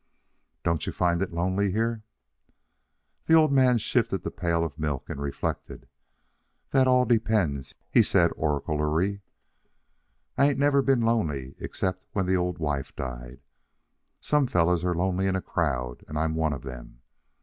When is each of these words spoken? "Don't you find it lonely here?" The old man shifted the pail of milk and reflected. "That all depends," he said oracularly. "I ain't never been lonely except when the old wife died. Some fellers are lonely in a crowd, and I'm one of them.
"Don't 0.63 0.87
you 0.87 0.91
find 0.91 1.21
it 1.21 1.31
lonely 1.31 1.71
here?" 1.71 2.01
The 3.27 3.35
old 3.35 3.51
man 3.51 3.77
shifted 3.77 4.23
the 4.23 4.31
pail 4.31 4.63
of 4.63 4.79
milk 4.79 5.11
and 5.11 5.21
reflected. 5.21 5.87
"That 6.71 6.87
all 6.87 7.05
depends," 7.05 7.75
he 7.87 8.01
said 8.01 8.31
oracularly. 8.35 9.21
"I 10.39 10.49
ain't 10.49 10.57
never 10.57 10.81
been 10.81 11.01
lonely 11.01 11.53
except 11.59 12.07
when 12.13 12.25
the 12.25 12.35
old 12.35 12.57
wife 12.57 12.95
died. 12.95 13.41
Some 14.19 14.47
fellers 14.47 14.83
are 14.83 14.95
lonely 14.95 15.27
in 15.27 15.35
a 15.35 15.39
crowd, 15.41 16.03
and 16.07 16.17
I'm 16.17 16.33
one 16.33 16.53
of 16.53 16.63
them. 16.63 17.01